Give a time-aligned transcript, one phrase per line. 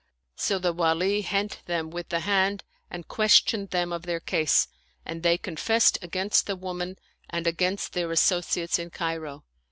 [0.35, 4.67] So the Wali hent them with the hand and ques tioned them of their case,
[5.05, 6.97] and they confessed against the woman
[7.29, 9.43] and against their associates in Cairo.